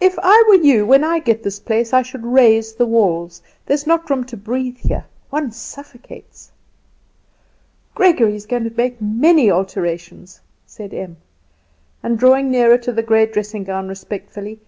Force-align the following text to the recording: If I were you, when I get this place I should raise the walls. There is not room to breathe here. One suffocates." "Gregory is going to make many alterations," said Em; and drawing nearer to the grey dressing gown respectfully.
If 0.00 0.18
I 0.20 0.44
were 0.48 0.56
you, 0.56 0.84
when 0.84 1.04
I 1.04 1.20
get 1.20 1.44
this 1.44 1.60
place 1.60 1.92
I 1.92 2.02
should 2.02 2.26
raise 2.26 2.72
the 2.74 2.86
walls. 2.86 3.40
There 3.66 3.76
is 3.76 3.86
not 3.86 4.10
room 4.10 4.24
to 4.24 4.36
breathe 4.36 4.78
here. 4.78 5.04
One 5.28 5.52
suffocates." 5.52 6.50
"Gregory 7.94 8.34
is 8.34 8.46
going 8.46 8.64
to 8.64 8.76
make 8.76 9.00
many 9.00 9.48
alterations," 9.48 10.40
said 10.66 10.92
Em; 10.92 11.18
and 12.02 12.18
drawing 12.18 12.50
nearer 12.50 12.78
to 12.78 12.90
the 12.90 13.04
grey 13.04 13.26
dressing 13.26 13.62
gown 13.62 13.86
respectfully. 13.86 14.58